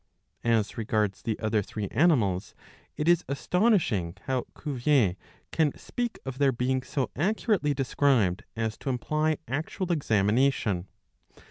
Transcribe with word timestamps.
As 0.43 0.79
regards 0.79 1.21
the 1.21 1.37
other 1.37 1.61
three 1.61 1.87
animals, 1.89 2.55
it 2.97 3.07
is 3.07 3.23
astonishing 3.27 4.17
how 4.23 4.47
Cuvier 4.59 5.15
can 5.51 5.77
speak 5.77 6.17
of 6.25 6.39
their 6.39 6.51
being 6.51 6.81
so 6.81 7.11
accurately 7.15 7.75
described 7.75 8.43
as 8.55 8.79
to 8.79 8.89
imply 8.89 9.37
actual 9.47 9.91
examination. 9.91 10.87